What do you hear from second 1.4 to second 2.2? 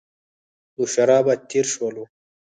تېر شولو.